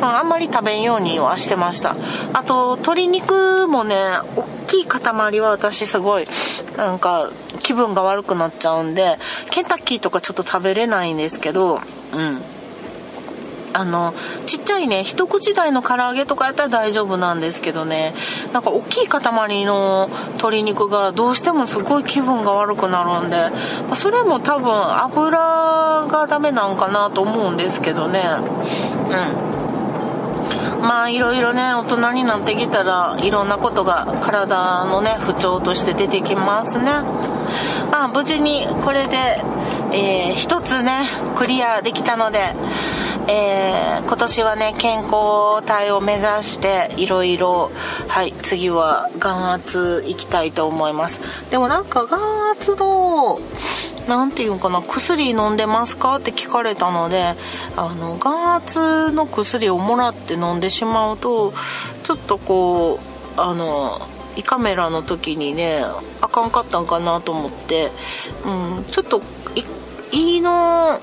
[0.00, 1.96] まあ、あんまり食べんようにはしてました。
[2.32, 3.96] あと鶏肉もね
[4.36, 6.26] 大きい塊は私すごい
[6.76, 7.30] なんか
[7.62, 9.16] 気分が悪くなっちゃうんで
[9.50, 11.80] ケンタッキーとかちょっと食べれないんですけど
[12.12, 12.42] うん。
[13.78, 14.12] あの
[14.46, 18.12] ちっちゃいね一口大の唐揚げとかやったら大丈夫なんですけどね。
[18.52, 19.20] なんか大きい塊
[19.64, 23.50] の鶏肉がどうしてもすごい気分が悪くなるんで
[23.94, 24.72] それも多分
[25.04, 25.38] 油
[26.08, 28.20] がダメなんかなと思うんですけどね。
[29.10, 29.48] うん。
[30.82, 36.84] まあいろいろね大人になってきたらいろんなことが体のね不調として出てきますね。
[37.92, 39.16] まあ無事にこれで、
[39.92, 41.02] えー、一つね
[41.36, 42.54] クリアできたので
[43.30, 47.70] えー、今年はね健康体を目指していろいろ
[48.08, 51.20] はい次は眼圧いきたいと思います。
[51.50, 53.38] でもなんか眼圧の
[54.08, 57.34] 何て言うかな薬飲んでますかって聞かれたので
[57.76, 61.52] あの眼圧の薬をもらって飲んでしまうと
[62.04, 62.98] ちょっとこ
[63.36, 64.00] うあの
[64.36, 65.84] 胃カメラの時にね
[66.22, 67.90] あかんかったんかなと思って、
[68.46, 69.20] うん、ちょっと
[70.12, 70.98] 胃の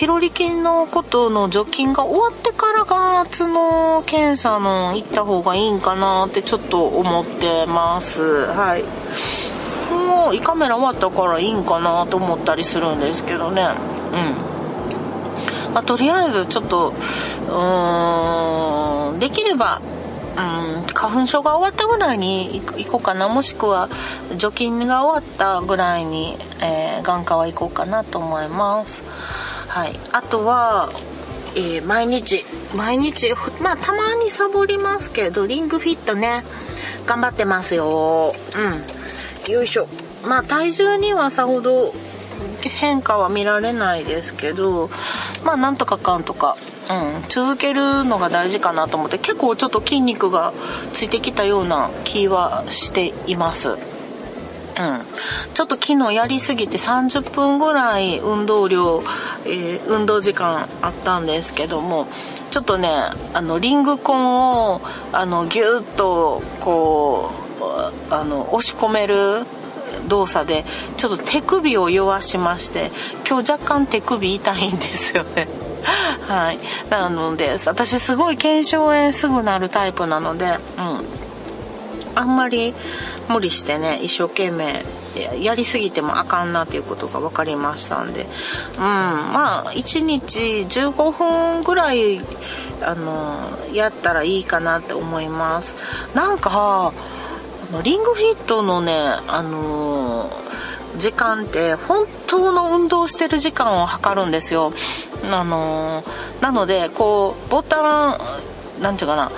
[0.00, 8.46] ピロリ菌のことの除菌が終わってから眼圧の検査の行った方がいいんかなってちょっと思ってます。
[8.46, 8.84] はい。
[9.92, 13.60] もう胃カメラ終わったからいいんかなと思ったりするんですけどね。
[13.60, 13.64] う
[15.68, 15.74] ん。
[15.74, 16.94] まあ、とりあえずちょっと
[17.48, 19.82] うーんできれば
[20.30, 20.36] うん、
[20.94, 23.28] 花粉症が終わったぐらいに行こうかな。
[23.28, 23.90] もしくは
[24.38, 29.02] 除菌が終わったぐらいに、えー、眼科は行こうかなと思います。
[29.70, 30.90] はい、あとは
[31.54, 32.44] えー、毎日。
[32.76, 36.44] 毎日まあたまにサボりますけどリングフィットね。
[37.06, 38.34] 頑張ってますよ。
[38.56, 39.52] うん。
[39.52, 39.88] よいしょ。
[40.24, 41.92] まあ体重にはさほど
[42.62, 44.90] 変化は見られないですけど
[45.44, 46.56] まあなんとかかんとか、
[46.90, 50.52] うん、続けるのが大事かなと思って結構ちょっと筋肉が
[50.92, 53.76] ついてきたような気はしています。
[54.80, 59.02] うん、ちょっと昨日やりすぎて30分ぐらい運動量、
[59.44, 62.08] えー、運動時間あったんですけども
[62.50, 62.88] ちょっとね
[63.34, 64.80] あのリングコンを
[65.12, 69.44] あのギュッとこうあの押し込める
[70.08, 70.64] 動作で
[70.96, 72.90] ちょっと手首を弱しまして
[73.28, 75.46] 今日若干手首痛いんですよね。
[76.28, 76.58] はい。
[76.90, 80.46] なので私すごい腱鞘炎すぐなるタイプなので
[80.78, 81.20] うん。
[82.14, 82.74] あんまり
[83.30, 84.84] 無理してね一生懸命
[85.40, 88.26] やりすぎてもあかんなっていうことが分かりましたんで。
[88.76, 90.38] うんまあ1日
[90.68, 92.20] 15分ぐらい
[92.82, 93.36] あの
[93.72, 95.74] やったらいいかなって思います。
[96.14, 96.92] なんかあ
[97.72, 98.92] のリングフィットのね
[99.28, 100.30] あの、
[100.96, 104.72] 時間って本当の運動してる時間を測るんですよ。
[105.30, 106.02] あの、
[106.40, 108.18] なのでこうボタン
[108.82, 109.30] なんていうかな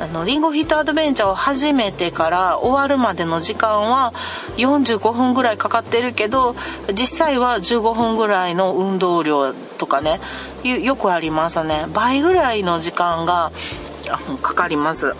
[0.00, 4.14] あのリンゴフィットアドベンチャーを始めてから終わるまでの時間は
[4.56, 6.56] 45分ぐらいかかってるけど
[6.94, 10.18] 実際は15分ぐらいの運動量とかね
[10.64, 11.84] よくありますね。
[11.92, 13.52] 倍ぐらいの時間が
[14.40, 15.14] かかります。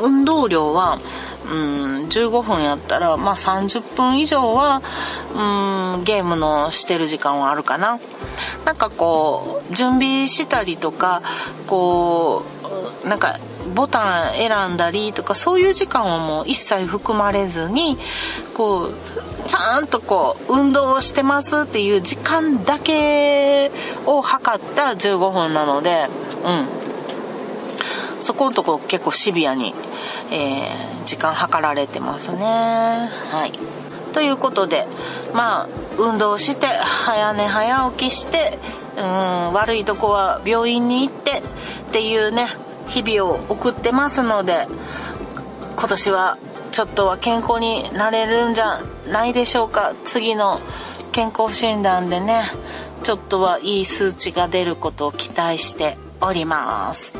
[0.00, 0.98] 運動量は
[1.44, 4.80] うん15分やったら、まあ、30分以上は
[5.34, 8.00] うんゲームのしてる時間はあるかな。
[8.64, 11.22] なんかこう準備したりとか
[11.66, 12.53] こう
[13.04, 13.38] なんか
[13.74, 17.98] ボタン選んだりとかそういう時間はもう一切含まれずに
[18.54, 18.94] こう
[19.48, 23.70] ちゃんとこう運動をしてますっていう時間だけ
[24.06, 26.08] を測った15分なので
[26.44, 26.84] うん。
[28.20, 29.74] そこのとこ結構シビアに、
[30.32, 32.38] えー、時間計られてますね。
[32.38, 33.52] はい。
[34.14, 34.86] ということで
[35.34, 35.68] まあ
[35.98, 38.58] 運動して早寝早起きして
[38.96, 41.42] うん悪いとこは病院に行って
[41.88, 42.48] っていうね
[42.88, 44.66] 日々を送ってますので
[45.76, 46.38] 今年は
[46.70, 50.60] ちょっとは健康になれるんじゃないでしょうか次の
[51.12, 52.42] 健康診断でね
[53.02, 57.12] ちょっとはいい数値が出ることを期待しております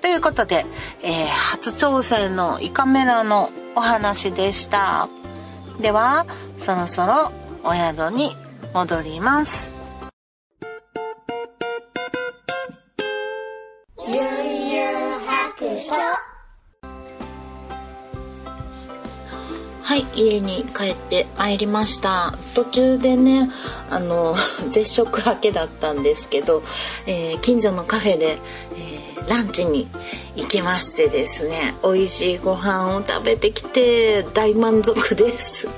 [0.00, 0.64] ということで、
[1.02, 5.08] えー、初挑戦のイカメラのお話でした。
[5.80, 6.26] では、
[6.58, 8.34] そろそろお宿に
[8.72, 9.77] 戻ります。
[15.88, 16.28] 白書
[19.82, 22.34] はい、家に帰ってまいりました。
[22.54, 23.50] 途中でね、
[23.88, 24.36] あの、
[24.68, 26.62] 絶食明けだったんですけど、
[27.06, 28.38] えー、近所のカフェで、
[28.76, 29.86] えーランチに
[30.36, 35.68] 行きましてですね美味しいご飯を食べてきて大満足です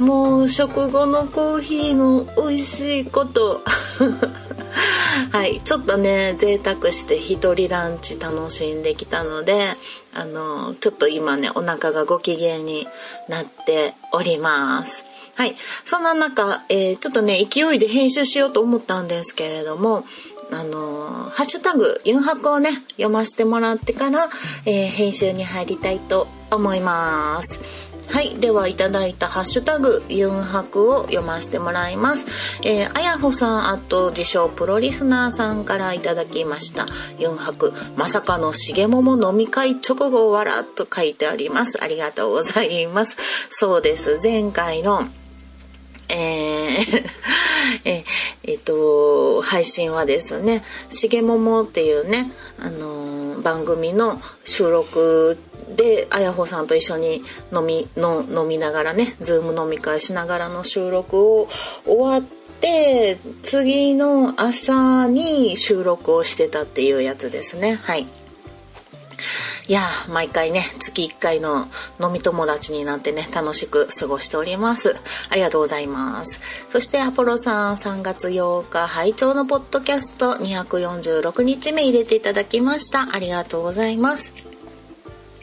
[0.00, 3.62] もう食後のコーヒーの美味しいこと
[5.32, 9.76] はいちょっとね贅沢して一人ランチ楽しんできたので
[10.14, 12.86] あのちょっと今ねお腹がご機嫌に
[13.28, 15.04] なっております
[15.34, 15.54] はい。
[15.84, 20.06] そんな中、えー、ちょっとね、勢いで編集しようと思ったんですけれども、
[20.52, 24.28] あのハッシュタグユンハクをね読ませてもらってから、
[24.64, 27.58] えー、編集に入りたいと思います
[28.08, 32.60] はいではいただいたハッシュタグユンハクを読ませてもらいます。
[32.62, 36.86] えー、あやほさんあと自称プロリスナーさんからいただきました
[37.18, 37.72] ユンハク。
[37.96, 41.82] まさかの重桃飲み会直後わらっと書いてあります。
[41.82, 43.16] ありがとうございます。
[43.50, 44.18] そうです。
[44.22, 45.06] 前回の
[46.08, 47.04] えー
[47.84, 48.04] え
[48.44, 55.36] えっと配信はですね「しげもも」っていうね、あのー、番組の収録
[55.74, 61.48] であやほさんと一緒に飲みの飲みながらねズーム飲み会しながらの収録を
[61.84, 62.22] 終わっ
[62.60, 67.80] て次の朝に収録をしてたっていうやつですね。
[67.82, 68.06] はい。
[69.68, 71.66] いや毎回ね月1回の
[72.00, 74.94] 飲み友達になってね楽しく過ごしております。
[75.28, 76.38] ありがとうございます。
[76.68, 83.08] そしてアポロさん3月8日拝聴のポッドキャスト246日目入れていただきました。
[83.12, 84.45] ありがとうございます。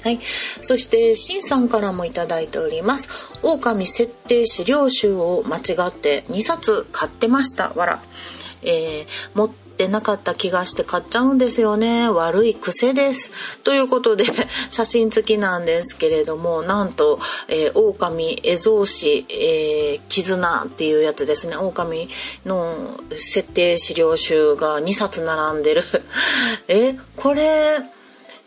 [0.04, 0.20] はい。
[0.62, 3.10] そして、シンさんからもいただいております。
[3.42, 7.72] 狼設定資料集を間違って2冊買ってました。
[7.76, 8.04] わら。
[8.62, 14.26] えー、ってなかった気がして買っちゃうんですよね悪い癖ですということで
[14.70, 22.08] 写真付きなんですけれどもなんと、えー、狼エゾウシ、えー、絆っていうやつですね狼
[22.46, 25.84] の設定資料集が2冊並んでる
[26.68, 27.82] えこれ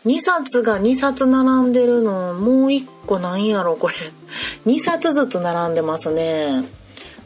[0.07, 3.93] 2冊が2冊並んでるのもう1個なんやろこれ。
[4.65, 6.63] 2冊ずつ並んでますね。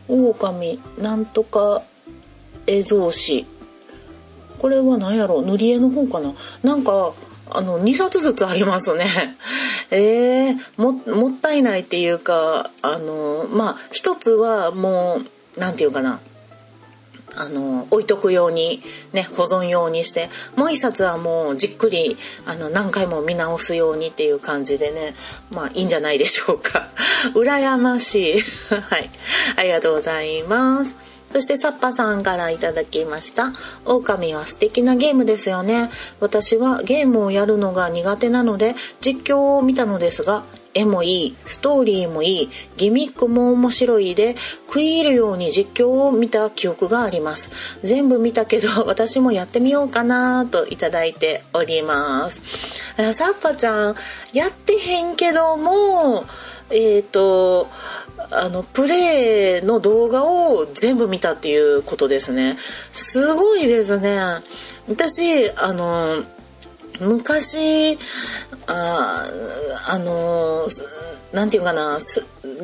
[0.08, 1.84] 狼なんとか
[2.66, 3.46] エゾウシ
[4.58, 6.34] これは何やろ塗り絵の方かな。
[6.64, 7.14] なんか
[7.52, 9.06] あの2冊ずつありますね。
[9.92, 15.22] えー、ももったいないっていうかあのまあ一つはも
[15.56, 16.20] う何て言うかな。
[17.36, 18.82] あの置いとくように
[19.14, 25.14] ね保存用にしてもう一冊はもうじっくりあの何回も見直すようにっていう感じでね
[25.50, 26.90] まあいいんじゃないでしょうか
[27.34, 28.42] 羨ましい
[28.76, 29.10] はい
[29.56, 33.54] ありがとうございますそしてサッパさんからいただきました。
[33.86, 35.90] 狼は素敵なゲームですよね。
[36.20, 40.44] 私はゲームをやるのが苦手なので実況を見たのですが、
[40.74, 44.36] 絵もいい、ストーリーもいい、ギミックも面白いで、
[44.68, 47.80] 食い入るように実況を見た記憶があります。
[47.84, 52.42] 全部見たけど、 私もやってみようかなといただいております。
[53.14, 53.96] サッパちゃん、
[54.34, 56.26] やってへんけども、
[56.70, 57.68] えっ、ー、と、
[58.30, 62.58] あの、プレイの動画を全部見たっていうことですね。
[62.94, 64.20] すごいですね。
[64.88, 66.24] 私、あの、
[67.02, 67.98] 昔
[68.68, 69.26] あ
[69.90, 70.68] あの
[71.34, 71.98] なんていうかな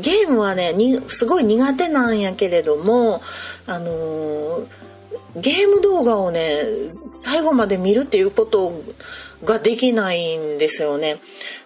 [0.02, 0.74] ゲームはね
[1.08, 3.22] すごい苦手なんやけれども
[3.66, 4.68] あの
[5.36, 6.62] ゲーム動画をね
[6.92, 8.84] 最後まで見るっていうことを
[9.44, 11.18] ができないんですよね。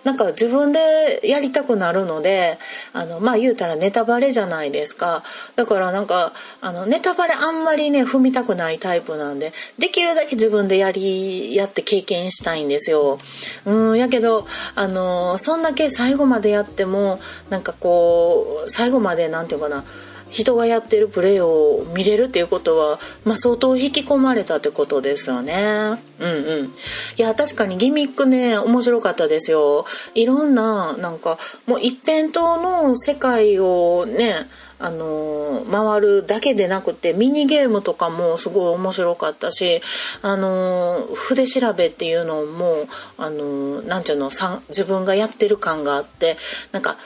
[0.04, 0.80] なんか自分で
[1.24, 2.58] やりたくなるので
[2.92, 5.24] あのまあ言うたらネタバレじゃないですか
[5.56, 13.20] だからなんかあのネタバレあんまりね踏みたくないタイプなんでできるだけ自分でやりやって経験したいんですよ。
[13.66, 14.46] うんやけど
[14.76, 17.20] あのそんだけ最後までやっても
[17.50, 19.84] なんかこう最後までなんていうかな
[20.32, 26.02] 人がやってるプレーを見れるっていうことは、まあ、相当引き込まれたってことですよね。
[26.20, 26.66] うんうん。
[26.66, 26.70] い
[27.18, 29.86] や、確かにギミックね、面白かったですよ。
[30.16, 34.48] いろんな、なんか、もう一辺倒の世界をね、
[34.80, 39.80] あの、回るだけでなくてミニゲームとかもすごい面白かったし、
[40.24, 44.32] あの、筆調べっていうのも、あのー、なんていうの
[44.70, 46.38] 自分がやってる感があって
[46.72, 46.98] なんか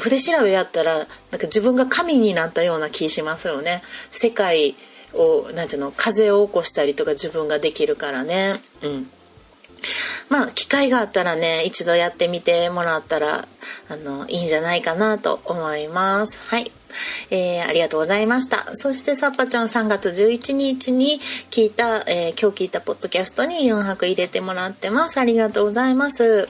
[0.00, 1.08] 筆調べやったらなんか
[1.42, 4.74] 自分が神になったような気しますよね世界
[5.14, 9.10] をなんていうの風を起こしたりとか自分ができるからねうん
[10.28, 13.46] まあ機会があったらね一度やってみてもらったら
[13.88, 16.70] あのいいんじゃないかなと思いますはい
[17.30, 18.64] えー、ありがとうございました。
[18.76, 21.20] そしてさっぱちゃん3月11日に
[21.50, 25.18] 聞いた、えー、今日聞いたポッドキャストに4泊入れてもらってます。
[25.18, 26.48] ありがとうございます。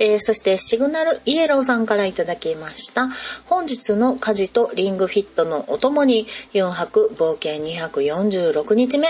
[0.00, 3.08] えー、そしてシグナルイエローさんからいただきました
[3.44, 9.06] 本日の家事とリングフィットのお供に4泊冒険246日目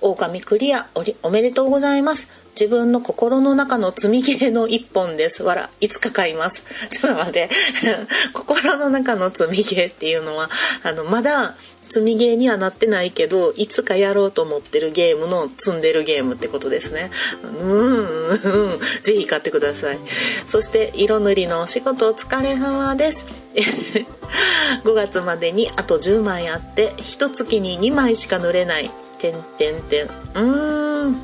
[0.00, 0.88] 狼クリア
[1.22, 2.28] おめでとうございます
[2.60, 5.42] 自分の心の中の積み切れの一本です。
[5.42, 6.62] わら、いつか買います。
[6.90, 7.48] ちょっと待って。
[8.34, 10.50] 心の中の積み切れっていうのは、
[10.82, 11.56] あの、まだ
[11.90, 17.10] 積みゲーにはなってないけどいつかやろうと思ってるゲームの積んでるゲームってことですね。
[17.42, 18.36] うんう
[18.76, 19.98] んぜひ買ってください。
[20.46, 23.26] そして色塗りのお仕事お疲れ様です。
[24.84, 28.90] 5月までにあと10枚あって一月に2枚しか塗れない。
[29.18, 30.06] てんてんてん。
[30.06, 31.16] うーんん。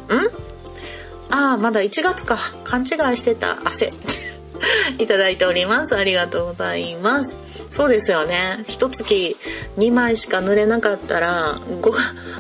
[1.30, 2.38] ああまだ1月か。
[2.64, 3.58] 勘違いしてた。
[3.64, 3.90] 汗。
[4.98, 5.96] いただいております。
[5.96, 7.36] ありがとうございます。
[7.68, 8.64] そうですよね。
[8.68, 9.36] 一月
[9.76, 11.80] 2枚しか塗れなかったら 5,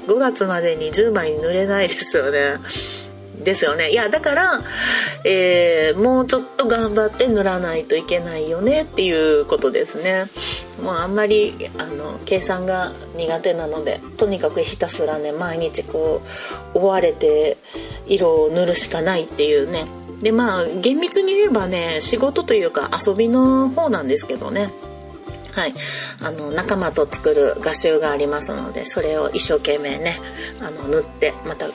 [0.06, 2.58] 5月までに10枚塗れないですよね。
[3.46, 3.90] ですよね。
[3.90, 4.60] いやだから、
[5.24, 10.26] えー、もうちょっと頑張って塗らないといけないよねっていうことですね。
[10.82, 16.22] もうあんまりあの計算が苦手なのでとにかくひたすらね毎日こ
[16.74, 17.56] う追われて
[18.06, 19.86] 色を塗るしかないっていうね。
[20.22, 24.70] でまあ厳密に言えばね仕事というか遊びの方なんですけどね。
[25.56, 25.74] はい、
[26.22, 30.20] あの仲間と作る画集がありますのでそれを一生懸命ね
[30.60, 31.66] あの塗ってまた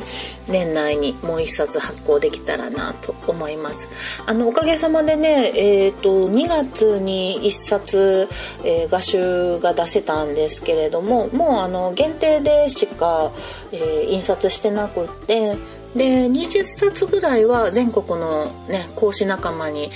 [0.47, 3.89] 年内にもう一冊発行できたらなと思います。
[4.27, 8.29] あのおかげさまでね、えーと、2月に1冊、
[8.63, 13.31] えー、画集が出せたんですけれどももうあの限定でしか、
[13.71, 15.57] えー、印刷してなくって
[15.95, 19.91] で20冊ぐらいは全国の、ね、講師仲間に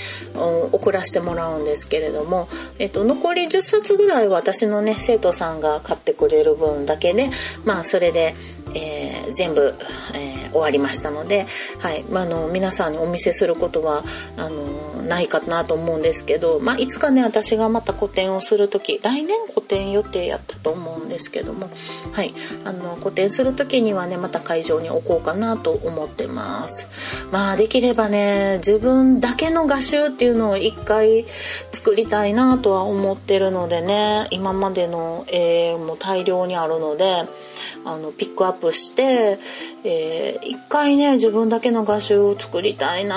[0.72, 7.30] 送らせてもらうんですけれども、えっと、残り10冊ぐらいは私のね生徒さんが買ってくれる分だけで
[7.64, 9.74] まあそれで、ー全部、
[10.14, 11.46] えー終わりましたので、
[11.80, 14.04] はいまあ、の皆さんにお見せすることは
[14.38, 21.70] あのないかなと思うんですけど、まあ、いつかね私がまた個展をする時来年個展予定やったと思うんですけども、
[22.12, 26.88] はい、あの個展する時にはねまた会場に置こうかなと思ってます。
[27.30, 31.26] まあできればね自分だけの画集っていうのを一回
[31.72, 37.24] 作りたいなとは思ってるのでね今までの絵も大量にあるので
[37.86, 39.38] あのピックアップして、
[39.84, 43.16] えー一回ね自分だけの画集を作りたいな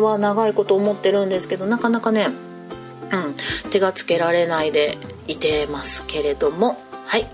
[0.00, 4.96] は長いこと思ってるんですけどなかなかね、うん、手がつけられないで
[5.26, 6.78] いてますけれども。
[7.06, 7.26] はい、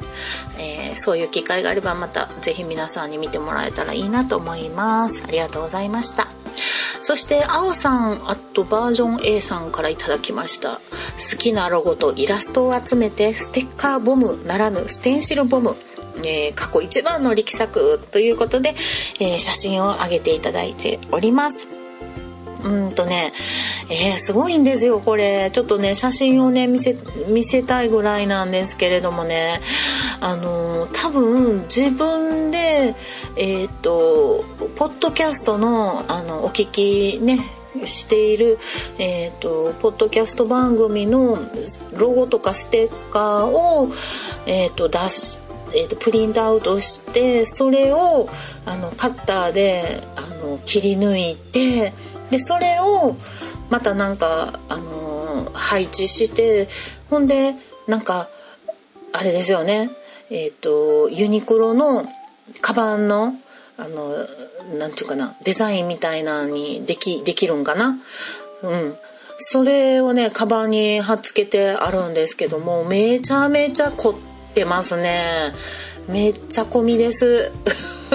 [0.58, 5.24] えーそういう機会があればまたぜひ皆さんに見てもらえたらいいなと思います。
[5.26, 6.28] ありがとうございました。
[7.02, 10.76] そして青さんあとバージョン A さんからいただきました。
[10.76, 15.76] 好きなロゴとイラストを集めてステッカーボムならぬステンシルボム。
[16.18, 18.74] えー過去一番の力作ということで、
[19.20, 21.66] えー写真を上げていただいております。
[22.64, 23.32] うんとね、
[23.90, 25.50] えーすごいんですよこれ。
[25.52, 26.96] ちょっとね写真をね見せ
[27.28, 29.60] 見せたいぐらいなんですけれどもね。
[30.20, 32.94] あのー多分自分で
[33.36, 34.44] えっ、と
[34.76, 37.38] ポッドキャストのあのお聞きね
[37.84, 38.58] している、
[38.98, 41.38] えー、とポッドキャスト番組の
[41.92, 43.90] ロゴとかステッカーを、
[44.46, 45.40] えー、と出し
[45.74, 48.28] えー、とプリントアウトしてそれを
[48.66, 51.92] あのカッターであの切り抜いて
[52.30, 53.16] でそれを
[53.70, 56.68] またなんか、あの配置して
[57.10, 57.54] ほんで
[57.88, 58.28] なんか
[59.12, 59.90] あれですよね。
[60.30, 62.04] えっ、とユニクロの
[62.60, 63.34] カバンの
[63.76, 64.14] あの
[64.78, 67.96] なんていうかなデザインみたいなのにできできるんかな。
[68.62, 68.96] うん。
[69.38, 75.52] それをねカバンに貼っつけてあるんですけどもめちゃめちゃ凝っててますね。
[76.08, 77.50] めっちゃ込みです。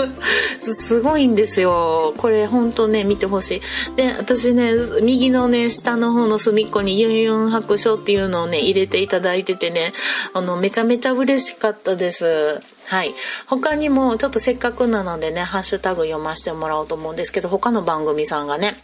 [0.62, 2.14] すごいんですよ。
[2.18, 3.62] これほんとね見てほしい。
[3.96, 9.94] で私ね右のね下の方の隅っこにユンユン白書っていうのをね入れていただいててね
[10.34, 12.62] あのめちゃめちゃ嬉しかったです。
[12.86, 13.14] はい。
[13.48, 18.78] 他にもちょっとせっかくなのでねハッシュタグ読ませてもらおうと思うんですけど他の番組さんがね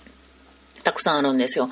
[0.85, 1.67] たくさんあるんですよ。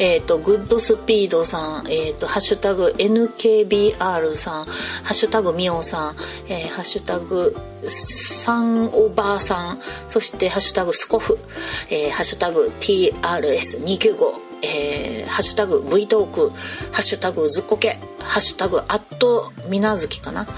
[0.00, 4.70] えっ、と、グッドスピードさん、えっ、と、ハッシュタグ NKBR さん、ハ
[5.10, 6.16] ッシュタグミオさん、
[6.48, 7.56] えーハッシュタグ
[7.88, 11.38] サンおばあさん、そしてハッシュタグスコフ、
[11.90, 14.16] えーハッシュタグ TRS295、
[14.62, 16.56] えーハッシュタグ V トーク、ハ
[16.98, 20.52] ッシュタグずっこけ、ハッシュタグアットみなずきかな、ハ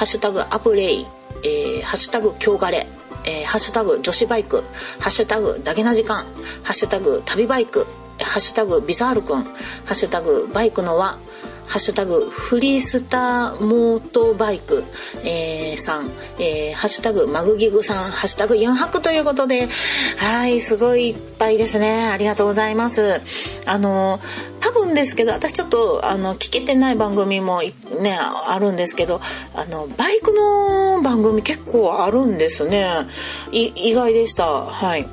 [0.00, 1.06] ッシュタグアプレイ、
[1.44, 2.88] えーハッシュタグ今日がれ、
[3.24, 4.64] えーハッシュタグ女子バイク、
[5.00, 7.86] ハッシュタグだけな時間、ハッシュタグ旅バイク、
[8.20, 9.50] ハッシュタグビザールくん、ハ
[9.88, 11.18] ッシュタグバイクの輪、
[11.66, 14.84] ハッシュタグフリースターモートバイク、
[15.24, 19.68] えーさん、えーハッシュタグマグギグさん、ハッシュタグユンハクということで、
[20.18, 22.08] はい、すごいいっぱいですね。
[22.08, 23.20] ありがとうございます。
[23.66, 24.20] あの、
[24.60, 29.20] 多分ですけど、私ちょっと、あの、聞けてない番組もね、あるんですけど、
[29.54, 32.88] あの、バイクの番組結構あるんですね。
[33.50, 34.46] い意外でした。
[34.46, 35.08] はい。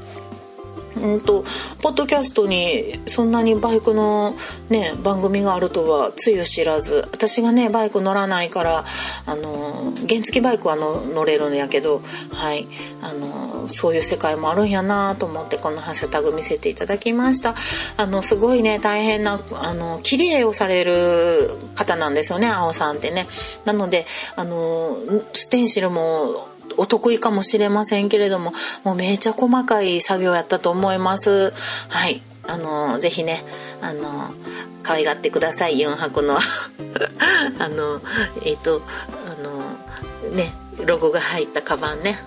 [1.01, 1.43] うんと
[1.81, 4.35] ポッドキャストにそんなにバイクの
[4.69, 7.07] ね番組があるとはつゆ知らず。
[7.11, 8.85] 私がねバイク乗らないから
[9.25, 12.67] あの原付バイクはの乗れるんやけどはい。
[13.01, 17.55] あのそういう世界もあるんやなと思ってこのハッシュタグ見せていただきました。
[17.97, 23.27] あのすごいね大変なあの切り絵をされる方なんですよね青さんってね。
[23.65, 24.97] なのであの
[25.33, 26.47] ステンシルも
[26.79, 28.53] お得意かもしれませんけれども
[28.83, 31.51] もうめちゃ細かい作業やったと思います。
[31.89, 32.21] はい。
[32.47, 33.43] あのぜひね
[33.79, 34.33] あの
[34.81, 36.37] 可愛がってください4泊の。
[37.59, 38.01] あの
[38.43, 38.81] えっ、と
[39.27, 40.53] あのね
[40.85, 42.17] ロゴが入ったカバンね。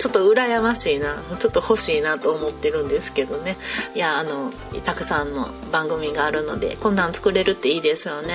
[0.00, 3.58] ちょっと羨ましいなちょっと欲しいなと思ってるんですけどね。
[3.94, 4.50] いやあの
[4.86, 8.34] たくさんの番組があるのでこんなん作れるっていいですよね。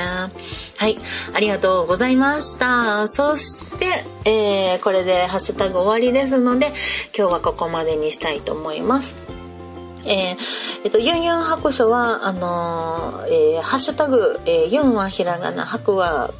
[0.77, 0.99] はい。
[1.33, 3.07] ありがとうございました。
[3.07, 3.85] そして、
[4.29, 6.67] えーこれでハッシュタグ終わりですので
[7.17, 9.15] 今日はここまでにしたいと思います。
[10.05, 10.37] えー
[10.83, 16.31] えっと、ユンユン白書は、あのーえーハッシュタグ、えーユンはひらがな、白は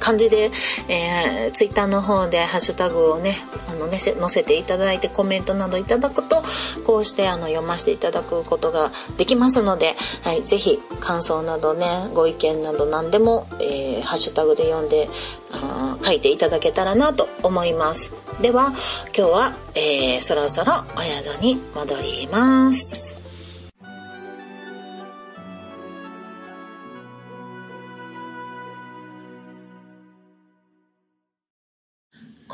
[0.00, 0.50] 漢字で、
[0.88, 3.34] えー、ツイッターの方でハッシュタグをね、
[3.70, 6.42] あのね載せていただいてコメントなどいただくと、
[6.86, 15.08] こうしてあの読ませていただくことができますので、はい、ぜひ感想などね、ご意見など何でも、えーハッシュタグで読んで、
[15.52, 18.12] あ書いていただけたらなと思います。
[18.42, 18.72] では、
[19.16, 23.23] 今日は、えーそろそろお宿に戻ります。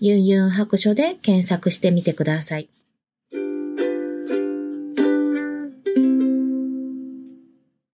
[0.00, 2.68] ユンユン白書で検索してみてください。